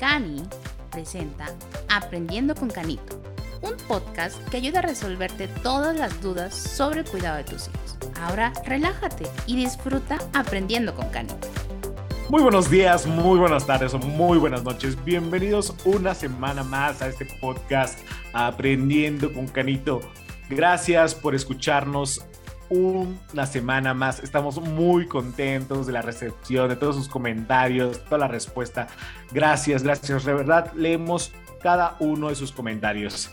[0.00, 0.42] Cani
[0.90, 1.54] presenta
[1.90, 3.20] Aprendiendo con Canito,
[3.60, 7.98] un podcast que ayuda a resolverte todas las dudas sobre el cuidado de tus hijos.
[8.18, 11.46] Ahora relájate y disfruta aprendiendo con Canito.
[12.30, 14.96] Muy buenos días, muy buenas tardes o muy buenas noches.
[15.04, 17.98] Bienvenidos una semana más a este podcast
[18.32, 20.00] Aprendiendo con Canito.
[20.48, 22.24] Gracias por escucharnos
[22.70, 24.20] una semana más.
[24.20, 28.86] Estamos muy contentos de la recepción, de todos sus comentarios, toda la respuesta.
[29.32, 30.24] Gracias, gracias.
[30.24, 33.30] De verdad, leemos cada uno de sus comentarios.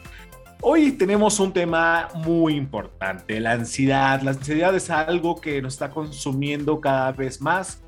[0.61, 4.21] Hoy tenemos un tema muy importante, la ansiedad.
[4.21, 7.81] La ansiedad es algo que nos está consumiendo cada vez más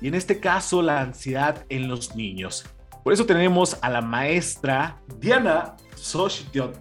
[0.00, 2.66] y en este caso la ansiedad en los niños.
[3.04, 6.72] Por eso tenemos a la maestra Diana Xochitl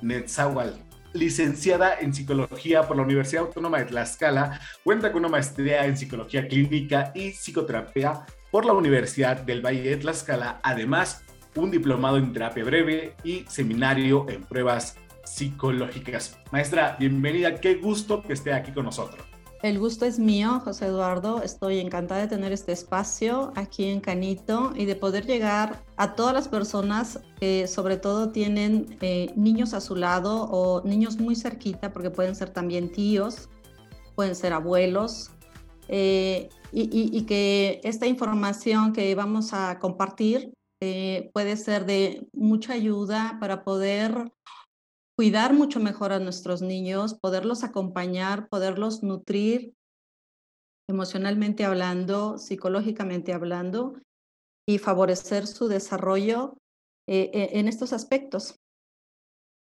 [0.00, 5.96] Netzawal licenciada en psicología por la Universidad Autónoma de Tlaxcala, cuenta con una maestría en
[5.96, 11.24] psicología clínica y psicoterapia por la Universidad del Valle de Tlaxcala, además
[11.56, 16.38] un diplomado en terapia breve y seminario en pruebas psicológicas.
[16.50, 19.29] Maestra, bienvenida, qué gusto que esté aquí con nosotros.
[19.62, 21.42] El gusto es mío, José Eduardo.
[21.42, 26.32] Estoy encantada de tener este espacio aquí en Canito y de poder llegar a todas
[26.32, 31.92] las personas que sobre todo tienen eh, niños a su lado o niños muy cerquita,
[31.92, 33.50] porque pueden ser también tíos,
[34.14, 35.30] pueden ser abuelos,
[35.88, 43.36] eh, y, que esta información que vamos a compartir eh, puede ser de mucha ayuda
[43.40, 44.32] para poder
[45.20, 49.74] cuidar mucho mejor a nuestros niños, poderlos acompañar, poderlos nutrir
[50.88, 54.00] emocionalmente hablando, psicológicamente hablando
[54.66, 56.56] y favorecer su desarrollo
[57.06, 58.56] eh, eh, en estos aspectos.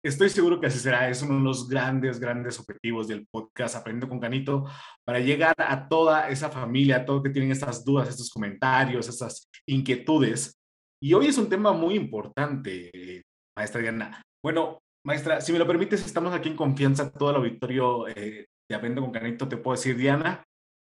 [0.05, 1.09] Estoy seguro que así será.
[1.09, 4.67] Es uno de los grandes, grandes objetivos del podcast Aprendiendo con Canito
[5.07, 9.49] para llegar a toda esa familia, a todos que tienen estas dudas, estos comentarios, estas
[9.67, 10.61] inquietudes.
[11.03, 13.25] Y hoy es un tema muy importante,
[13.57, 14.23] maestra Diana.
[14.45, 18.75] Bueno, Maestra, si me lo permites, estamos aquí en confianza, todo el auditorio eh, de
[18.75, 20.45] Aprendo con Canito, ¿te puedo decir, Diana?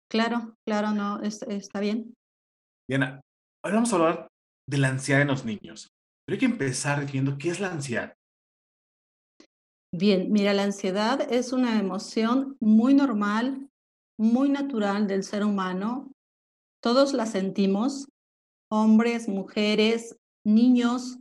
[0.10, 2.14] Claro, claro, no, está bien.
[2.90, 3.20] Diana,
[3.66, 4.28] hoy vamos a hablar
[4.70, 5.90] de la ansiedad en los niños.
[6.26, 8.14] Pero hay que empezar diciendo qué es la ansiedad.
[9.94, 13.70] Bien, mira, la ansiedad es una emoción muy normal,
[14.18, 16.12] muy natural del ser humano.
[16.82, 18.08] Todos la sentimos,
[18.72, 21.20] hombres, mujeres, niños,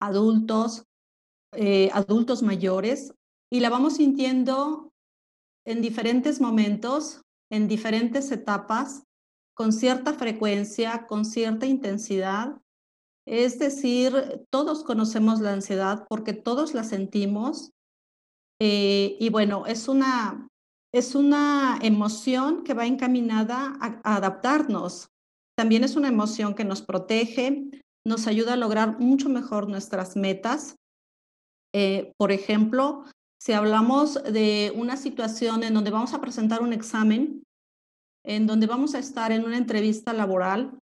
[0.00, 0.84] adultos,
[1.56, 3.12] eh, adultos mayores
[3.50, 4.92] y la vamos sintiendo
[5.66, 9.04] en diferentes momentos, en diferentes etapas,
[9.54, 12.60] con cierta frecuencia, con cierta intensidad.
[13.26, 17.70] Es decir, todos conocemos la ansiedad porque todos la sentimos.
[18.60, 20.48] Eh, y bueno, es una,
[20.92, 25.08] es una emoción que va encaminada a adaptarnos.
[25.56, 27.70] También es una emoción que nos protege,
[28.04, 30.76] nos ayuda a lograr mucho mejor nuestras metas
[31.74, 33.04] eh, por ejemplo,
[33.36, 37.42] si hablamos de una situación en donde vamos a presentar un examen,
[38.24, 40.78] en donde vamos a estar en una entrevista laboral,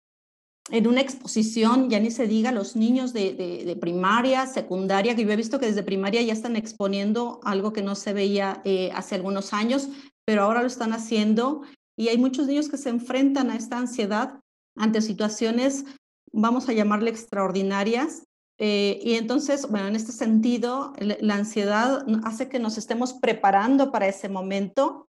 [0.71, 5.37] en una exposición, ya ni se diga, los niños de, primaria, secundaria, que yo he
[5.37, 9.53] visto que desde primaria ya están exponiendo algo que no se veía eh, hace algunos
[9.53, 9.89] años,
[10.25, 11.63] pero ahora lo están haciendo.
[11.99, 14.41] Y hay muchos niños que se enfrentan a esta ansiedad
[14.77, 15.85] ante situaciones,
[16.33, 18.26] vamos a llamarle extraordinarias,
[18.59, 24.09] eh, y entonces, bueno, en este sentido, la ansiedad hace que nos estemos preparando para
[24.09, 25.09] ese momento,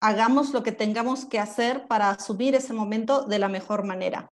[0.00, 4.30] hagamos lo que tengamos que hacer para asumir ese momento de la mejor manera.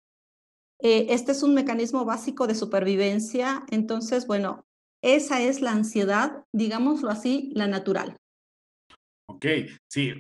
[0.81, 4.65] Eh, este es un mecanismo básico de supervivencia, entonces, bueno,
[5.03, 8.17] esa es la ansiedad, digámoslo así, la natural.
[9.29, 9.47] Ok,
[9.89, 10.15] sí,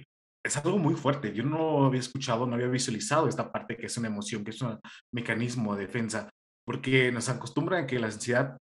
[0.44, 1.32] es algo muy fuerte.
[1.32, 4.62] Yo no había escuchado, no había visualizado esta parte que es una emoción, que es
[4.62, 4.78] un
[5.12, 6.28] mecanismo de defensa
[6.68, 8.58] porque nos acostumbran que la ansiedad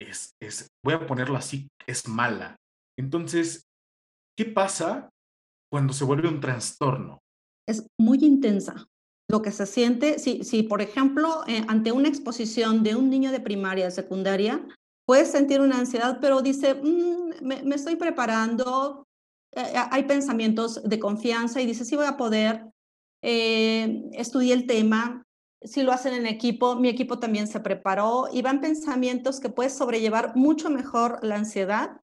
[0.00, 2.56] es, es, voy a ponerlo así, es mala.
[2.98, 3.64] Entonces,
[4.34, 5.10] ¿qué pasa
[5.70, 7.18] cuando se vuelve un trastorno?
[7.68, 8.86] Es muy intensa.
[9.30, 13.30] Lo que se siente, si, si por ejemplo, eh, ante una exposición de un niño
[13.30, 14.66] de primaria, secundaria,
[15.06, 19.06] puedes sentir una ansiedad, pero dice, mm, me, estoy preparando,
[19.54, 22.64] eh, eh, hay pensamientos de confianza y dice, sí voy a poder,
[23.20, 25.24] estudié el tema,
[25.62, 29.74] si lo hacen en equipo, mi equipo también se preparó y van pensamientos que puedes
[29.74, 32.00] sobrellevar mucho mejor la ansiedad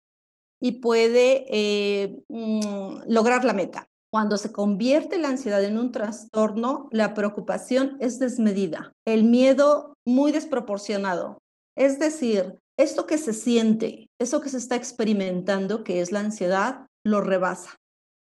[0.60, 3.88] y puede eh, mm, lograr la meta.
[4.10, 10.32] Cuando se convierte la ansiedad en un trastorno, la preocupación es desmedida, el miedo muy
[10.32, 11.38] desproporcionado.
[11.76, 16.87] Es decir, esto que se siente, eso que se está experimentando, que es la ansiedad,
[17.05, 17.76] lo rebasa.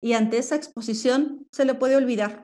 [0.02, 2.42] Y ante esa exposición se le puede olvidar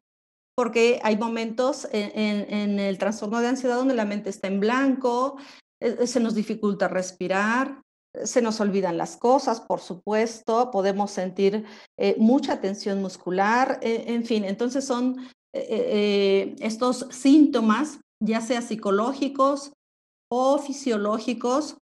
[0.54, 5.38] porque hay momentos en, el trastorno de ansiedad donde la mente está en blanco,
[5.80, 7.82] eh, eh, se nos dificulta respirar,
[8.24, 11.64] se nos olvidan las cosas, por supuesto, podemos sentir
[11.96, 15.16] eh, mucha tensión muscular, en fin, entonces son
[15.54, 19.72] estos síntomas, ya sea psicológicos
[20.30, 21.76] o fisiológicos,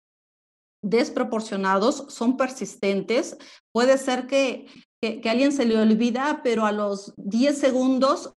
[0.82, 3.36] desproporcionados, son persistentes.
[3.72, 4.66] Puede ser que,
[5.00, 8.35] que, que, alguien se le olvida, pero a los 10 segundos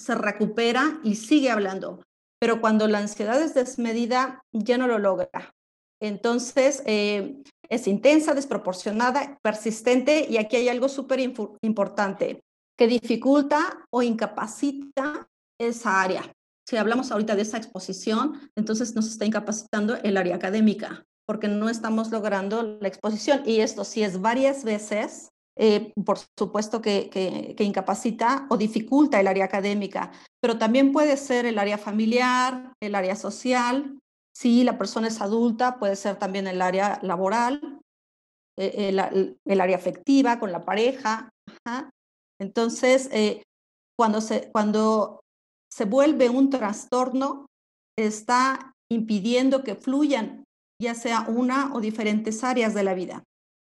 [0.00, 2.02] se recupera y sigue hablando.
[2.40, 5.54] Pero cuando la ansiedad es desmedida, ya no lo logra.
[6.00, 12.40] Entonces, eh, es intensa, desproporcionada, persistente y aquí hay algo súper importante
[12.78, 15.28] que dificulta o incapacita
[15.60, 16.32] esa área.
[16.66, 21.68] Si hablamos ahorita de esa exposición, entonces nos está incapacitando el área académica porque no
[21.68, 25.29] estamos logrando la exposición y esto sí es varias veces
[25.62, 30.10] eh, por supuesto que, incapacita o dificulta el área académica,
[30.40, 33.98] pero también puede ser el área familiar, el área social,
[34.34, 37.78] si la persona es adulta, puede ser también el área laboral,
[38.58, 41.28] eh, el, área afectiva con la pareja.
[42.40, 43.42] Entonces, eh,
[43.98, 45.20] cuando, se, cuando
[45.70, 47.44] se vuelve un trastorno,
[47.98, 50.44] está impidiendo que fluyan
[50.80, 53.24] ya sea una o diferentes áreas de la vida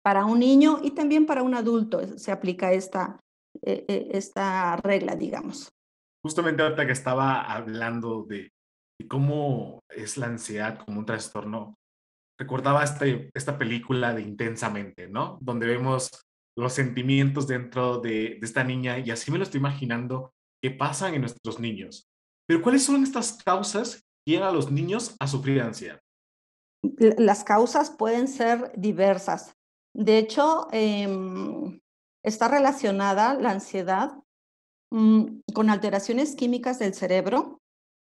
[0.03, 3.19] para un niño y también para un adulto se aplica esta,
[3.61, 5.69] eh, eh, esta regla, digamos.
[6.23, 8.51] Justamente ahorita que estaba hablando de,
[9.07, 11.75] cómo es la ansiedad como un trastorno,
[12.37, 15.37] recordaba este, esta película de Intensamente, ¿no?
[15.41, 16.09] Donde vemos
[16.57, 21.13] los sentimientos dentro de, de esta niña y así me lo estoy imaginando que pasan
[21.13, 22.09] en nuestros niños.
[22.47, 26.01] Pero ¿cuáles son estas causas que llevan a los niños a sufrir ansiedad?
[26.81, 29.53] Las causas pueden ser diversas.
[29.99, 31.81] De hecho, em,
[32.23, 34.13] está relacionada la ansiedad
[34.91, 37.59] mm, con alteraciones químicas del cerebro.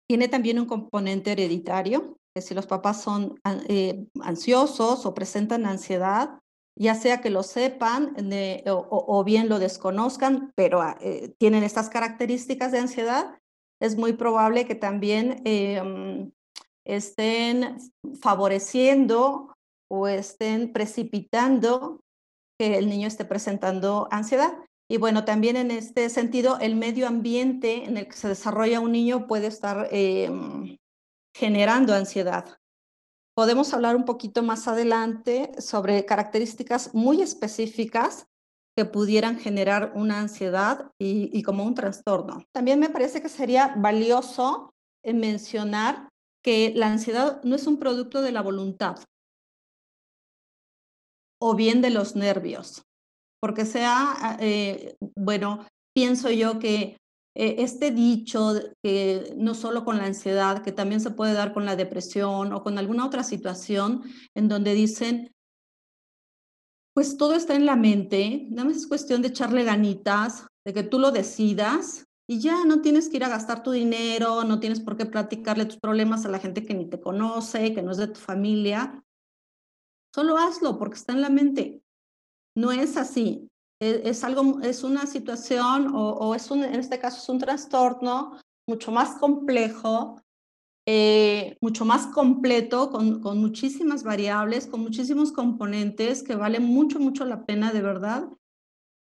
[0.08, 3.38] Tiene también un componente hereditario, que si los papás son
[3.68, 6.38] eh, ansiosos o presentan ansiedad,
[6.74, 8.16] ya sea que lo sepan
[8.66, 13.38] o, bien lo desconozcan, pero ah, eh, tienen estas características de ansiedad,
[13.78, 16.32] es muy probable que también em,
[16.86, 17.76] estén
[18.22, 19.53] favoreciendo
[19.90, 22.00] o estén precipitando
[22.58, 24.52] que el niño esté presentando ansiedad.
[24.88, 28.92] Y bueno, también en este sentido, el medio ambiente en el que se desarrolla un
[28.92, 30.76] niño puede estar em,
[31.34, 32.58] generando ansiedad.
[33.34, 38.26] Podemos hablar un poquito más adelante sobre características muy específicas
[38.76, 42.44] que pudieran generar una ansiedad y, y como un trastorno.
[42.52, 46.08] También me parece que sería valioso mencionar
[46.44, 48.98] que la ansiedad no es un producto de la voluntad,
[51.46, 52.86] o bien de los nervios,
[53.38, 56.96] porque sea, eh, bueno, pienso yo que
[57.36, 61.66] eh, este dicho, que no solo con la ansiedad, que también se puede dar con
[61.66, 64.04] la depresión o con alguna otra situación
[64.34, 65.34] en donde dicen,
[66.94, 70.82] pues todo está en la mente, nada más es cuestión de echarle ganitas, de que
[70.82, 74.80] tú lo decidas y ya no tienes que ir a gastar tu dinero, no tienes
[74.80, 77.98] por qué platicarle tus problemas a la gente que ni te conoce, que no es
[77.98, 79.03] de tu familia.
[80.14, 81.82] Solo hazlo porque está en la mente.
[82.56, 83.48] No es así.
[83.82, 88.38] E, es, algo, es una situación o, es un, en este caso es un trastorno
[88.68, 90.22] mucho más complejo,
[90.86, 97.24] eh, mucho más completo, con, con, muchísimas variables, con muchísimos componentes que vale mucho, mucho
[97.24, 98.28] la pena de verdad,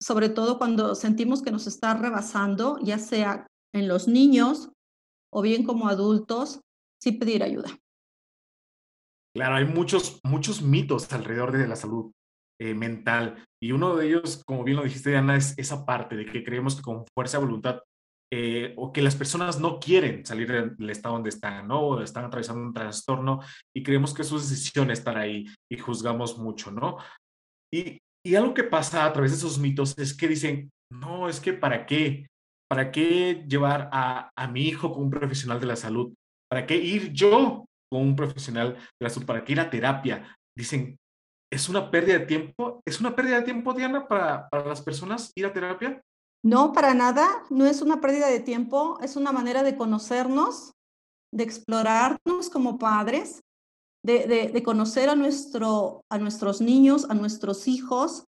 [0.01, 4.71] sobre todo cuando sentimos que nos está rebasando, ya sea en los niños
[5.33, 6.61] o bien como adultos,
[7.03, 7.77] sí pedir ayuda.
[9.35, 12.11] Claro, hay muchos, muchos mitos alrededor de la salud
[12.61, 16.27] eh, mental y uno de ellos, como bien lo dijiste, Diana, es esa parte de
[16.27, 17.81] que creemos que con fuerza de voluntad
[18.33, 21.81] eh, o que las personas no quieren salir del estado donde están, ¿no?
[21.81, 23.41] O están atravesando un trastorno
[23.75, 26.99] y creemos que es su decisión estar ahí y juzgamos mucho, ¿no?
[27.73, 31.41] Y, y algo que pasa a través de esos mitos es que dicen, no, es
[31.41, 32.27] que ¿para qué?
[32.69, 36.13] ¿Para qué llevar a, a mi hijo con un profesional de la salud?
[36.49, 40.37] ¿Para qué ir yo con un profesional de la salud, para que ir a terapia.
[40.57, 40.99] Dicen,
[41.53, 42.81] ¿es una pérdida de tiempo?
[42.87, 46.01] ¿Es una pérdida de tiempo, Diana, para, para las personas ir a terapia?
[46.43, 50.73] No, para nada, no es una pérdida de tiempo, es una manera de conocernos,
[51.33, 53.43] de explorarnos como padres,
[54.03, 58.25] de, de, conocer a, nuestro, a nuestros niños, a nuestros hijos,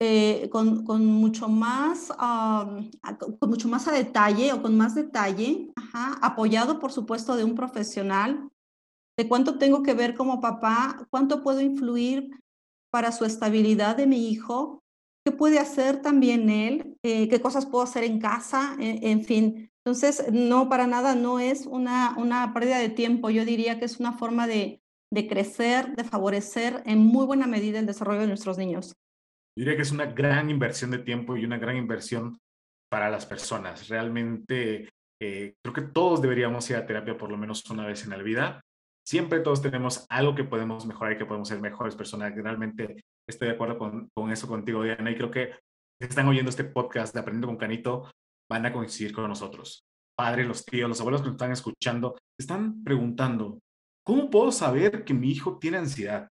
[0.00, 6.78] eh, con, con, mucho más, con mucho más a detalle o con más detalle, apoyado
[6.78, 8.48] por supuesto de un profesional
[9.16, 12.30] de cuánto tengo que ver como papá, cuánto puedo influir
[12.90, 14.82] para su estabilidad de mi hijo,
[15.24, 19.70] qué puede hacer también él, eh, qué cosas puedo hacer en casa, en fin.
[19.84, 23.30] Entonces, no, para nada, no es una, una pérdida de tiempo.
[23.30, 24.80] Yo diría que es una forma de,
[25.12, 28.94] de crecer, de favorecer en muy buena medida el desarrollo de nuestros niños.
[29.56, 32.38] Yo diría que es una gran inversión de tiempo y una gran inversión
[32.90, 33.88] para las personas.
[33.88, 34.88] Realmente
[35.22, 38.18] eh, creo que todos deberíamos ir a terapia por lo menos una vez en la
[38.18, 38.60] vida.
[39.06, 42.34] Siempre todos tenemos algo que podemos mejorar y que podemos ser mejores personas.
[42.34, 45.52] Realmente estoy de acuerdo con, con eso contigo, Diana, y creo que
[46.00, 48.10] están oyendo este podcast de Aprendiendo con Canito
[48.50, 49.84] van a coincidir con nosotros.
[50.16, 53.58] Padres, los tíos, los abuelos que nos están escuchando, están preguntando,
[54.06, 56.28] ¿cómo puedo saber que mi hijo tiene ansiedad?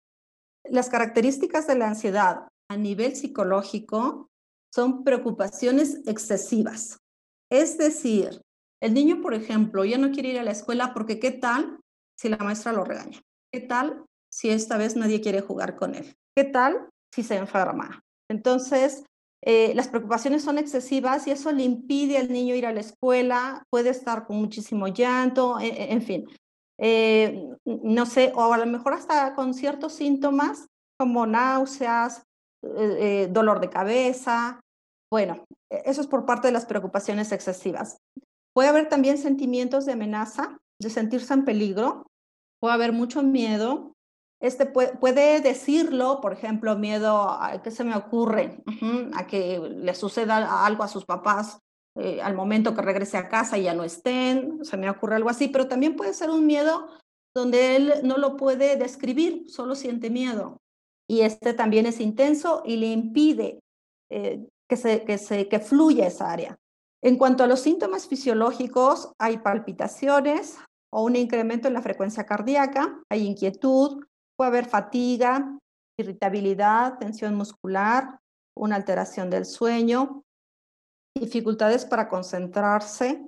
[0.63, 4.30] Las características de la ansiedad a nivel psicológico
[4.74, 7.00] son preocupaciones excesivas.
[7.51, 8.42] Es decir,
[8.82, 11.80] el niño, por ejemplo, ya no quiere ir a la escuela porque ¿qué tal
[12.22, 13.20] si la maestra lo regaña?
[13.51, 16.16] ¿Qué tal si esta vez nadie quiere jugar con él?
[16.36, 18.01] ¿Qué tal si se enferma?
[18.30, 19.04] Entonces,
[19.44, 23.63] eh, las preocupaciones son excesivas y eso le impide al niño ir a la escuela,
[23.72, 26.25] puede estar con muchísimo llanto, e, e, en fin.
[26.80, 30.68] Eh, no sé, o a lo mejor hasta con ciertos síntomas
[31.00, 32.24] como náuseas,
[32.63, 34.60] eh, dolor de cabeza.
[35.12, 37.98] Bueno, e, eso es por parte de las preocupaciones excesivas.
[38.54, 42.06] Puede haber también sentimientos de amenaza, de sentirse en peligro.
[42.62, 43.96] Puede haber mucho miedo.
[44.39, 48.63] Este puede, decirlo, por ejemplo, miedo a que se me ocurre,
[49.13, 51.60] a que le suceda algo a sus papás
[51.96, 55.30] eh, al momento que regrese a casa y ya no estén, se me ocurre algo
[55.30, 56.88] así, pero también puede ser un miedo
[57.36, 60.62] donde él no lo puede describir, solo siente miedo
[61.12, 63.60] y este también es intenso y le impide
[64.10, 66.58] eh, que, se, que, se, que fluya esa área.
[67.03, 70.58] En cuanto a los síntomas fisiológicos, hay palpitaciones
[70.93, 74.05] o un incremento en la frecuencia cardíaca, hay inquietud,
[74.38, 75.57] puede haber fatiga,
[75.98, 78.19] irritabilidad, tensión muscular,
[78.57, 80.24] una alteración del sueño,
[81.17, 83.25] dificultades para concentrarse,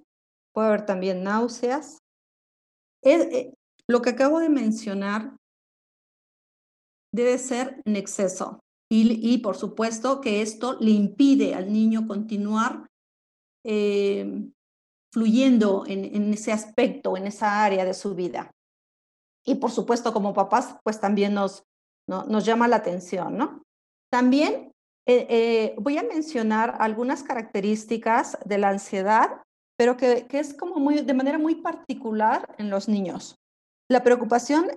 [0.53, 1.99] puede haber también náuseas.
[3.03, 3.53] Eh,
[3.87, 5.35] lo que acabo de mencionar
[7.13, 8.59] debe ser en exceso.
[8.95, 12.87] Y, por supuesto que esto le impide al niño continuar
[13.65, 14.51] eh,
[15.13, 18.49] fluyendo en, ese aspecto, en esa área de su vida.
[19.45, 21.63] Y por supuesto, como papás, pues también nos,
[22.07, 23.61] nos llama la atención, ¿no?
[24.11, 24.71] También
[25.05, 29.43] eh, eh, voy a mencionar algunas características de la ansiedad,
[29.77, 33.35] pero que, que es como muy, de manera muy particular en los niños.
[33.91, 34.71] La preocupación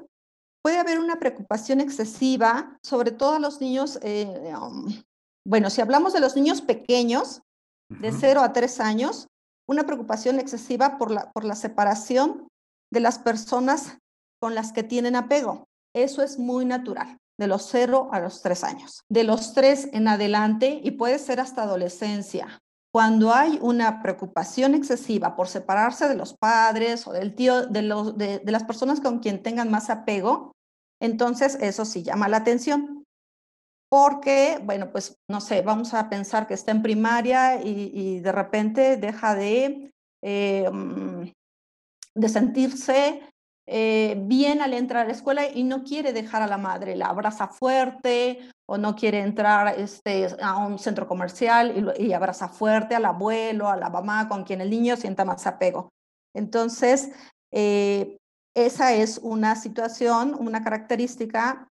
[0.62, 4.92] puede haber una preocupación excesiva, sobre todo a los niños, eh, um,
[5.46, 7.40] bueno, si hablamos de los niños pequeños,
[7.88, 9.28] de 0 a 3 años,
[9.68, 12.48] una preocupación excesiva por la, por la separación
[12.92, 13.98] de las personas
[14.40, 15.64] con las que tienen apego.
[15.94, 19.00] Eso es muy natural, de los 0 a los 3 años.
[19.10, 22.60] De los 3 en adelante, y puede ser hasta adolescencia,
[22.92, 28.16] cuando hay una preocupación excesiva por separarse de los padres o del tío, de, los,
[28.16, 30.52] de, de, las personas con quien tengan más apego,
[31.00, 33.05] entonces, eso sí llama la atención.
[33.88, 38.96] Porque, bueno, pues no sé, vamos a pensar que está en primaria y, de repente
[38.96, 41.30] deja de, eh, mm,
[42.14, 43.22] de sentirse
[43.68, 47.06] eh, bien al entrar a la escuela y no quiere dejar a la madre, la
[47.06, 52.94] abraza fuerte o no quiere entrar este, a un centro comercial y, y, abraza fuerte
[52.94, 55.90] al abuelo, a la mamá con quien el niño sienta más apego.
[56.34, 57.10] Entonces,
[57.52, 58.18] eh,
[58.54, 61.68] esa es una situación, una característica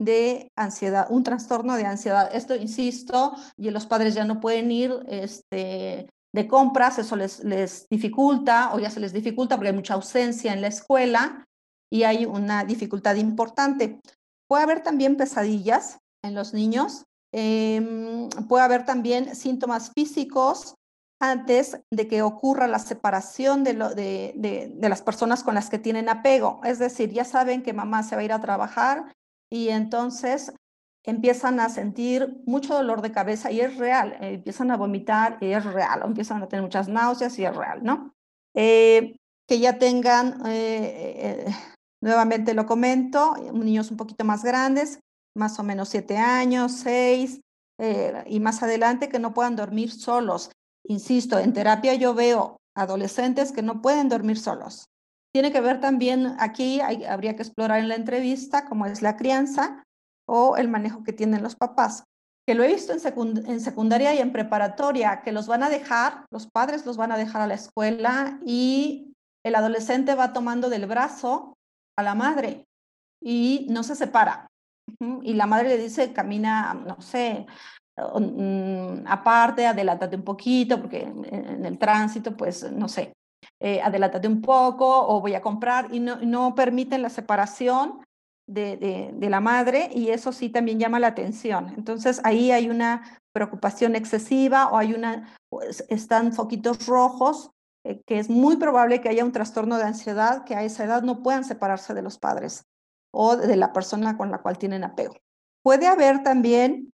[0.00, 2.30] de ansiedad, un trastorno de ansiedad.
[2.32, 7.88] Esto, insisto, y los padres ya no pueden ir este, de compras, eso les, les
[7.88, 11.46] dificulta o ya se les dificulta porque hay mucha ausencia en la escuela
[11.90, 14.00] y hay una dificultad importante.
[14.48, 20.74] Puede haber también pesadillas en los niños, em, puede haber también síntomas físicos
[21.20, 26.60] antes de que ocurra la separación de, de, las personas con las que tienen apego.
[26.64, 29.12] Es decir, ya saben que mamá se va a ir a trabajar
[29.50, 30.52] y entonces
[31.04, 35.52] empiezan a sentir mucho dolor de cabeza y es real, eh, empiezan a vomitar y
[35.52, 38.12] es real, empiezan a tener muchas náuseas y es real, ¿no?
[38.54, 41.46] Eh, que ya tengan, eh,
[42.02, 45.00] nuevamente lo comento, niños un poquito más grandes,
[45.34, 47.40] más o menos siete años, seis,
[48.26, 50.50] y más adelante que no puedan dormir solos.
[50.84, 54.86] Insisto, en terapia yo veo adolescentes que no pueden dormir solos.
[55.38, 59.84] Tiene que ver también, aquí habría que explorar en la entrevista cómo es la crianza
[60.28, 62.02] o el manejo que tienen los papás.
[62.44, 66.26] Que lo he visto en, en secundaria y en preparatoria, que los van a dejar,
[66.32, 69.14] los padres los van a dejar a la escuela y
[69.46, 71.56] el adolescente va tomando del brazo
[71.96, 72.66] a la madre
[73.22, 74.48] y no se separa.
[75.22, 77.46] Y la madre le dice, camina, no sé,
[77.96, 83.12] mm, aparte, adelántate un poquito, porque en, el tránsito, pues, no sé,
[83.60, 83.82] eh,
[84.26, 88.04] un poco o voy a comprar y no, no permiten la separación
[88.46, 88.76] de,
[89.14, 91.74] de, la madre y eso sí también llama la atención.
[91.76, 97.50] Entonces ahí hay una preocupación excesiva o hay una, pues, están foquitos rojos
[97.84, 101.02] eh, que es muy probable que haya un trastorno de ansiedad que a esa edad
[101.02, 102.64] no puedan separarse de los padres
[103.12, 105.16] o de la persona con la cual tienen apego.
[105.62, 106.92] Puede haber también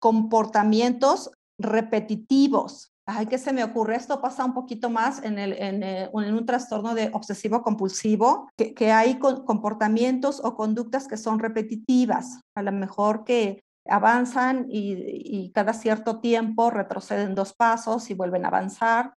[0.00, 2.91] comportamientos repetitivos.
[3.04, 3.96] Ay, ¿qué se me ocurre?
[3.96, 8.74] Esto pasa un poquito más en, el, en, eh, un trastorno de obsesivo compulsivo, que,
[8.74, 15.72] que hay comportamientos o conductas que son repetitivas, a lo mejor que avanzan y, cada
[15.72, 19.14] cierto tiempo retroceden dos pasos y vuelven a avanzar.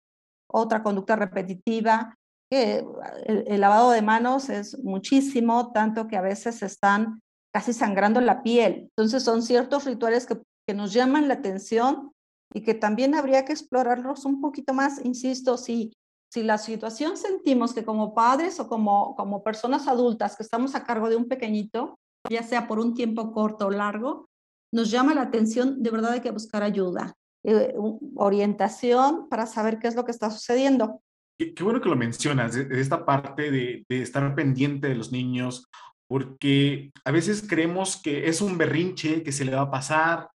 [0.50, 2.16] Otra conducta repetitiva,
[2.50, 2.86] que
[3.26, 7.20] el, el, lavado de manos es muchísimo, tanto que a veces están
[7.54, 8.90] casi sangrando la piel.
[8.96, 12.13] Entonces son ciertos rituales que, que nos llaman la atención
[12.54, 15.92] y que también habría que explorarlos un poquito más, insisto, si,
[16.32, 20.84] si la situación sentimos que como padres o como, como personas adultas que estamos a
[20.84, 21.98] cargo de un pequeñito,
[22.30, 24.30] ya sea por un tiempo corto o largo,
[24.72, 27.74] nos llama la atención, de verdad hay que buscar ayuda, eh,
[28.16, 31.02] orientación para saber qué es lo que está sucediendo.
[31.38, 35.70] Qué, bueno que lo mencionas, de, esta parte de, de, estar pendiente de los niños,
[36.08, 40.30] porque a veces creemos que es un berrinche que se le va a pasar,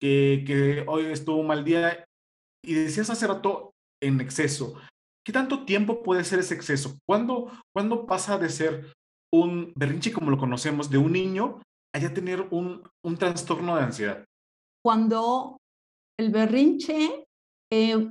[0.00, 2.04] que, hoy estuvo un mal día
[2.64, 4.74] y decías hace rato en exceso.
[5.24, 6.96] ¿Qué tanto tiempo puede ser ese exceso?
[7.06, 8.92] ¿Cuándo, ¿Cuándo pasa de ser
[9.32, 11.60] un berrinche como lo conocemos de un niño
[11.94, 14.24] a ya tener un, un trastorno de ansiedad?
[14.82, 15.58] Cuando
[16.18, 17.26] el berrinche,
[17.70, 18.10] eh,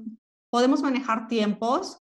[0.52, 1.98] podemos manejar tiempos.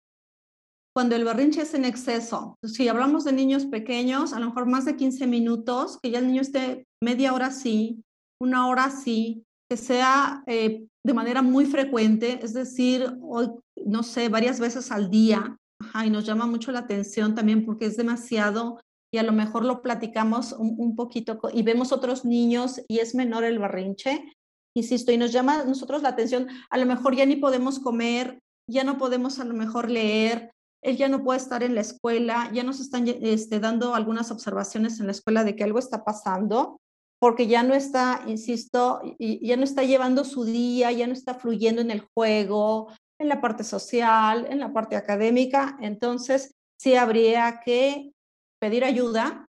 [0.94, 4.86] Cuando el berrinche es en exceso, si hablamos de niños pequeños, a lo mejor más
[4.86, 8.02] de 15 minutos, que ya el niño esté media hora sí,
[8.40, 13.50] una hora sí, que sea eh, de manera muy frecuente, es decir, hoy,
[13.84, 15.56] no sé, varias veces al día.
[16.04, 18.80] y nos llama mucho la atención también porque es demasiado
[19.12, 23.44] y a lo mejor lo platicamos un, poquito y vemos otros niños y es menor
[23.44, 24.32] el barrinche,
[24.74, 28.40] insisto, y nos llama a nosotros la atención, a lo mejor ya ni podemos comer,
[28.68, 30.50] ya no podemos a lo mejor leer,
[30.82, 35.00] él ya no puede estar en la escuela, ya nos están este, dando algunas observaciones
[35.00, 36.78] en la escuela de que algo está pasando
[37.18, 41.80] porque ya no está, insisto, ya no está llevando su día, ya no está fluyendo
[41.80, 45.78] en el juego, en la parte social, en la parte académica.
[45.80, 48.12] Entonces, sí habría que
[48.60, 49.46] pedir ayuda,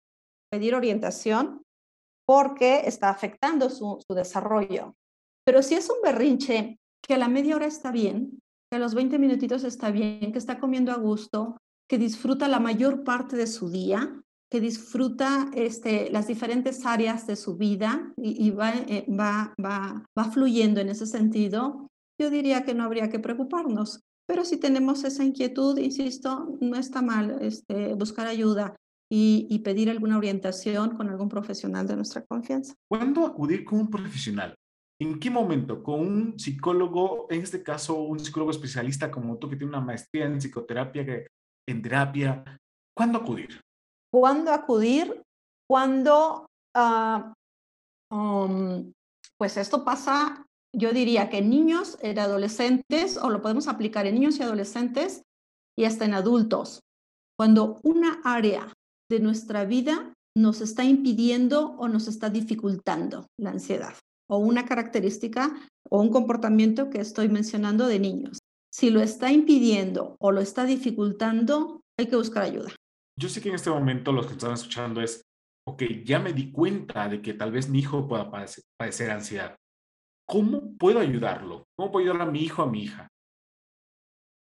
[0.50, 1.62] pedir orientación,
[2.26, 4.94] porque está afectando su, desarrollo.
[5.44, 8.94] Pero si es un berrinche que a la media hora está bien, que a los
[8.94, 13.46] 20 minutitos está bien, que está comiendo a gusto, que disfruta la mayor parte de
[13.46, 14.22] su día,
[14.52, 20.24] que disfruta este, las diferentes áreas de su vida y, va, eh, va, va, va
[20.24, 21.88] fluyendo en ese sentido,
[22.20, 24.02] yo diría que no habría que preocuparnos.
[24.26, 28.76] Pero si tenemos esa inquietud, insisto, no está mal este, buscar ayuda
[29.10, 32.74] y, pedir alguna orientación con algún profesional de nuestra confianza.
[32.90, 34.54] ¿Cuándo acudir con un profesional?
[35.00, 35.82] ¿En qué momento?
[35.82, 40.26] ¿Con un psicólogo, en este caso un psicólogo especialista como tú que tiene una maestría
[40.26, 41.24] en psicoterapia,
[41.66, 42.60] en terapia?
[42.94, 43.58] ¿Cuándo acudir?
[44.12, 45.22] Cuándo acudir,
[45.68, 46.46] cuando,
[46.76, 48.92] uh, um,
[49.38, 54.14] pues esto pasa, yo diría que en niños, en adolescentes, o lo podemos aplicar en
[54.14, 55.22] niños y adolescentes
[55.76, 56.80] y hasta en adultos,
[57.38, 58.72] cuando una área
[59.10, 63.94] de nuestra vida nos está impidiendo o nos está dificultando la ansiedad,
[64.30, 65.54] o una característica
[65.90, 68.38] o un comportamiento que estoy mencionando de niños.
[68.70, 72.72] Si lo está impidiendo o lo está dificultando, hay que buscar ayuda
[73.18, 75.24] yo sé que en este momento los que están escuchando es,
[75.66, 79.56] ok, ya me di cuenta de que tal vez mi hijo pueda padecer, ansiedad.
[80.26, 81.66] ¿Cómo puedo ayudarlo?
[81.76, 83.08] ¿Cómo puedo ayudar a mi hijo, a mi hija?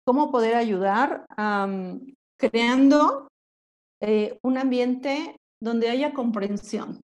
[0.05, 1.25] ¿Cómo poder ayudar?
[2.37, 3.29] creando
[4.01, 6.99] eh, un ambiente donde haya comprensión,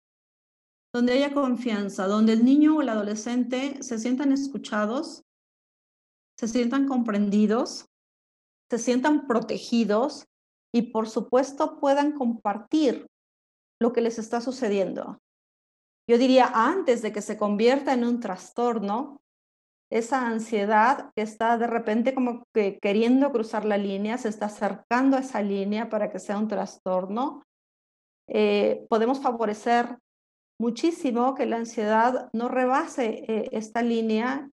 [0.92, 5.22] donde haya confianza, donde el niño o el adolescente se sientan escuchados,
[6.40, 7.86] se sientan comprendidos,
[8.72, 10.26] se sientan protegidos
[10.78, 13.08] y por supuesto puedan compartir
[13.82, 15.18] lo que les está sucediendo.
[16.08, 19.18] Yo diría antes de que se convierta en un trastorno,
[19.92, 25.18] esa ansiedad que está de repente como que queriendo cruzar la línea, se está acercando
[25.18, 27.44] a esa línea para que sea un trastorno,
[28.30, 29.98] eh, podemos favorecer
[30.60, 34.52] muchísimo que la ansiedad no rebase eh, esta línea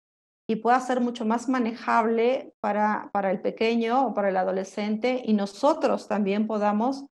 [0.48, 5.34] y pueda ser mucho más manejable para, para el pequeño o para el adolescente y
[5.34, 7.06] nosotros también podamos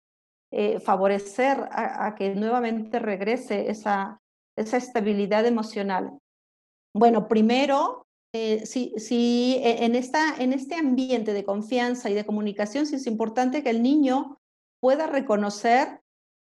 [0.52, 4.22] eh, favorecer a, que nuevamente regrese esa,
[4.56, 6.18] esa estabilidad emocional.
[6.96, 12.26] Bueno, primero, eh, sí, sí, e, en, esta, en este ambiente de confianza y de
[12.26, 14.40] comunicación, sí es importante que el niño
[14.80, 16.00] pueda reconocer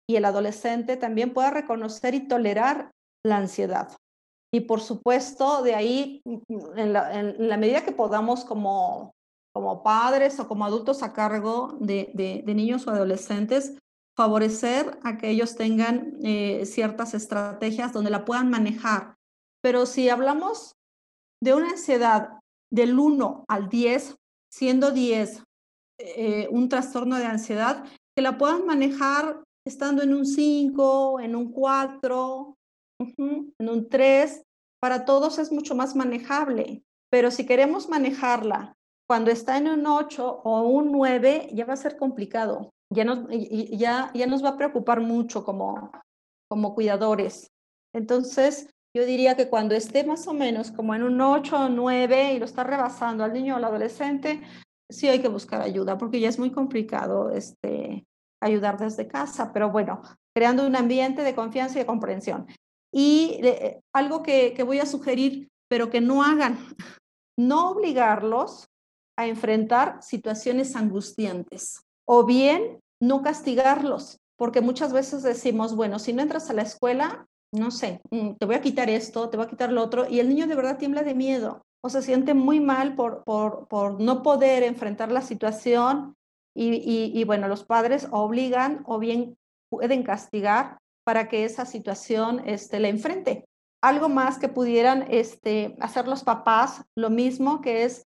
[0.09, 2.91] y el adolescente también pueda reconocer y tolerar
[3.23, 3.89] la ansiedad.
[4.53, 6.21] Y por supuesto, de ahí,
[6.75, 9.13] en la, medida que podamos como,
[9.53, 13.77] como padres o como adultos a cargo de, de, niños o adolescentes,
[14.17, 19.15] favorecer a que ellos tengan eh, ciertas estrategias donde la puedan manejar.
[19.63, 20.73] Pero si hablamos
[21.41, 24.15] de una ansiedad del 1 al 10,
[24.51, 25.43] siendo 10
[25.99, 27.85] eh, un trastorno de ansiedad,
[28.15, 32.55] que la puedan manejar estando en un 5, en un 4,
[33.17, 34.43] en un 3,
[34.79, 36.83] para todos es mucho más manejable.
[37.09, 38.75] Pero si queremos manejarla
[39.07, 42.71] cuando está en un 8 o un 9, ya va a ser complicado.
[42.89, 45.91] Ya nos, va a preocupar mucho como,
[46.49, 47.51] como cuidadores.
[47.93, 52.33] Entonces, yo diría que cuando esté más o menos como en un 8 o 9
[52.33, 54.41] y lo está rebasando al niño o al adolescente,
[54.89, 58.05] sí hay que buscar ayuda porque ya es muy complicado este,
[58.41, 60.01] ayudar desde casa, pero bueno,
[60.35, 62.47] creando un ambiente de confianza y de comprensión.
[62.91, 66.57] Y eh, algo que, voy a sugerir, pero que no hagan,
[67.37, 68.67] no obligarlos
[69.17, 76.21] a enfrentar situaciones angustiantes o bien no castigarlos, porque muchas veces decimos, bueno, si no
[76.21, 79.49] entras a la escuela, no sé, mm, te voy a quitar esto, te voy a
[79.49, 82.59] quitar lo otro, y el niño de verdad tiembla de miedo o se siente muy
[82.59, 83.23] mal por,
[83.99, 86.15] no poder enfrentar la situación
[86.53, 89.37] y, bueno, los padres obligan o bien
[89.69, 93.45] pueden castigar para que esa situación este, la enfrente.
[93.83, 98.05] Algo más que pudieran este, hacer los papás, lo mismo que es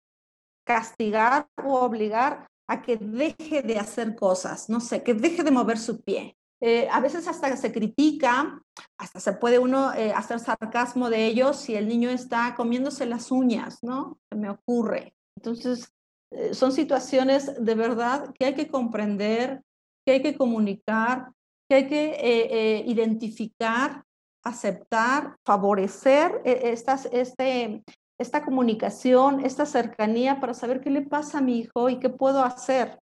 [0.65, 5.77] castigar o obligar a que deje de hacer cosas, no sé, que deje de mover
[5.77, 8.59] su pie, eh, a veces hasta se critica,
[8.97, 13.31] hasta se puede uno eh, hacer sarcasmo de ellos si el niño está comiéndose las
[13.31, 14.17] uñas, ¿no?
[14.31, 15.13] Se me ocurre.
[15.37, 15.93] Entonces,
[16.31, 19.61] eh, son situaciones de verdad que hay que comprender,
[20.05, 21.31] que hay que comunicar,
[21.67, 24.03] que hay que identificar,
[24.43, 27.83] aceptar, favorecer estas, este,
[28.17, 32.43] esta comunicación, esta cercanía para saber qué le pasa a mi hijo y qué puedo
[32.43, 32.99] hacer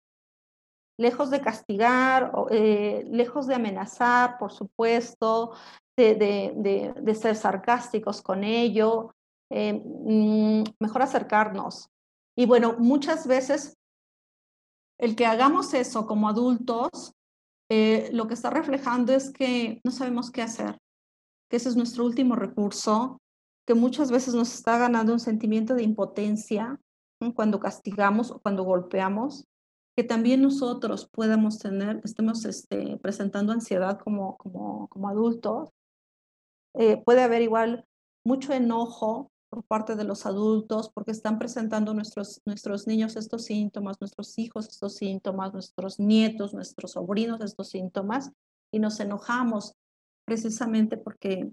[0.99, 5.53] lejos de castigar, eh, lejos de amenazar, por supuesto,
[5.97, 9.15] de, ser sarcásticos con ello,
[9.51, 11.89] eh, mm, mejor acercarnos.
[12.37, 13.77] Y bueno, muchas veces
[14.99, 17.15] el que hagamos eso como adultos,
[17.75, 20.77] eh, lo que está reflejando es que no sabemos qué hacer,
[21.49, 23.19] que ese es nuestro último recurso,
[23.67, 26.79] que muchas veces nos está ganando un sentimiento de impotencia
[27.35, 29.47] cuando castigamos o cuando golpeamos
[29.97, 35.71] que también nosotros podamos tener, estemos este, presentando ansiedad como, como, como adultos.
[36.75, 37.87] Eh, puede haber igual
[38.23, 44.01] mucho enojo por parte de los adultos porque están presentando nuestros, nuestros niños estos síntomas,
[44.01, 48.33] nuestros hijos estos síntomas, nuestros nietos, nuestros sobrinos estos síntomas
[48.73, 49.75] y nos enojamos
[50.27, 51.51] precisamente porque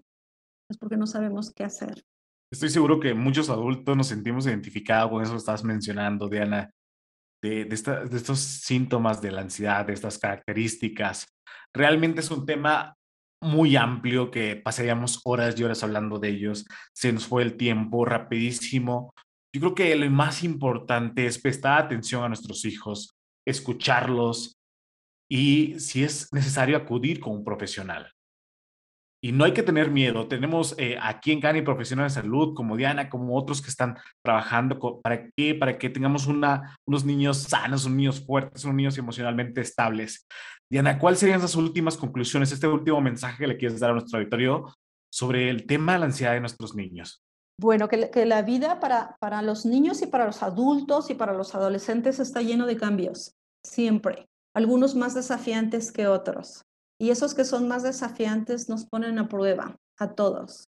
[0.70, 2.06] es porque no sabemos qué hacer.
[2.50, 6.74] Estoy seguro que muchos adultos nos sentimos identificados con eso que estás mencionando, Diana
[7.42, 11.28] de, de, estos síntomas de la ansiedad, de estas características.
[11.74, 12.96] Realmente es un tema
[13.42, 16.66] muy amplio que pasaríamos horas y horas hablando de ellos.
[16.94, 19.14] Se nos fue el tiempo rapidísimo.
[19.54, 23.16] Yo creo que lo más importante es prestar atención a nuestros hijos,
[23.48, 24.60] escucharlos
[25.30, 28.12] y si es necesario acudir con un profesional.
[29.22, 30.28] Y no hay que tener miedo.
[30.28, 34.80] Tenemos eh, aquí en Cani profesionales de salud, como Diana, como otros que están trabajando
[35.02, 40.26] para que, para que tengamos unos niños sanos, unos niños fuertes, unos niños emocionalmente estables.
[40.72, 44.20] Diana, ¿cuáles serían esas últimas conclusiones, este último mensaje que le quieres dar a nuestro
[44.20, 44.74] auditorio
[45.12, 47.24] sobre el tema de la ansiedad de nuestros niños?
[47.60, 51.34] Bueno, que, que la vida para, para los niños y para los adultos y para
[51.34, 53.34] los adolescentes está lleno de cambios,
[53.66, 56.64] siempre, algunos más desafiantes que otros
[57.02, 60.68] y esos que son más desafiantes nos ponen a prueba a todos.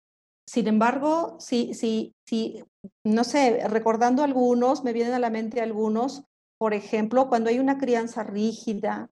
[0.48, 2.64] Sin embargo, si, si, si,
[3.04, 6.24] no sé, recordando algunos, me vienen a la mente algunos,
[6.60, 9.10] por ejemplo, cuando hay una crianza rígida,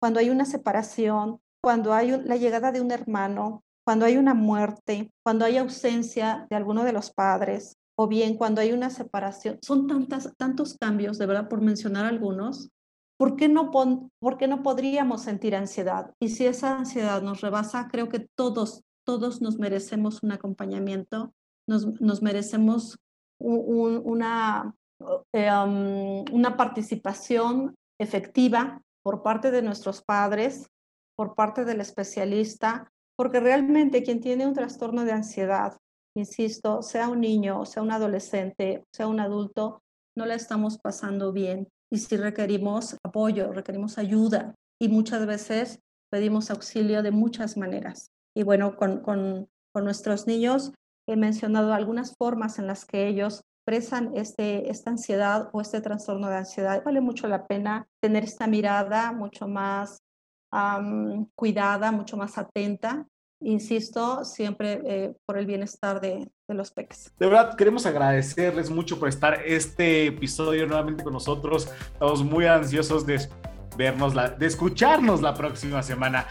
[0.00, 5.12] cuando hay una separación, cuando hay la llegada de un hermano, cuando hay una muerte,
[5.22, 9.58] cuando hay ausencia de alguno de los padres, o bien cuando hay una separación.
[9.62, 12.70] Son tantas, tantos cambios, de verdad, por mencionar algunos,
[13.18, 16.12] ¿por qué, no ¿por qué no podríamos sentir ansiedad?
[16.20, 21.32] Y si esa ansiedad nos rebasa, creo que todos, todos nos merecemos un acompañamiento,
[21.66, 22.98] nos, nos merecemos
[23.38, 24.74] una,
[25.32, 30.68] eh, um, una participación efectiva por parte de nuestros padres,
[31.16, 35.76] por parte del especialista, porque realmente quien tiene un trastorno de ansiedad
[36.16, 39.80] insisto, sea un niño, sea un adolescente, sea un adulto,
[40.16, 41.68] no la estamos pasando bien.
[41.88, 45.78] Y si requerimos apoyo, requerimos ayuda y muchas veces
[46.10, 48.10] pedimos auxilio de muchas maneras.
[48.36, 50.72] Y bueno, con, con, con nuestros niños
[51.08, 56.28] he mencionado algunas formas en las que ellos expresan este, esta ansiedad o este trastorno
[56.28, 56.84] de ansiedad.
[56.84, 60.02] Vale mucho la pena tener esta mirada mucho más
[61.34, 63.06] cuidada, mucho más atenta
[63.42, 67.12] insisto, siempre eh, por el bienestar de, de, los peques.
[67.18, 71.68] De verdad, queremos agradecerles mucho por estar este episodio nuevamente con nosotros.
[71.92, 73.28] Estamos muy ansiosos de
[73.76, 76.26] vernos, la, de escucharnos la próxima semana.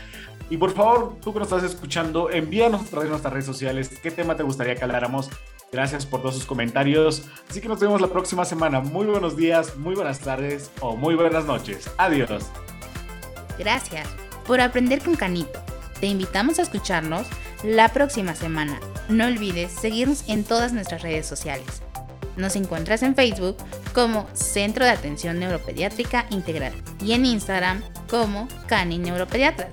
[0.50, 4.00] Y por favor, tú que nos estás escuchando, envíanos a través de nuestras redes sociales
[4.02, 5.30] qué tema te gustaría que habláramos.
[5.71, 7.23] Gracias por todos sus comentarios.
[7.49, 8.80] Así que nos vemos la próxima semana.
[8.80, 11.89] Muy buenos días, muy buenas tardes o muy buenas noches.
[11.97, 12.45] Adiós.
[13.58, 14.08] Gracias
[14.45, 15.60] por aprender con Canito.
[15.99, 17.28] Te invitamos a escucharnos
[17.63, 18.80] la próxima semana.
[19.10, 21.82] No olvides seguirnos en todas nuestras redes sociales.
[22.38, 23.58] Nos encuentras en Facebook
[23.93, 29.69] como Centro de Atención Neuropediátrica Integral y en Instagram como Cani Neuropediatra.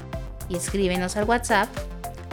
[0.49, 1.69] Y escríbenos al WhatsApp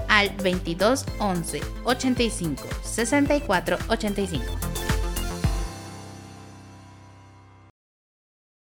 [0.10, 4.89] al 22 11 85 64 85.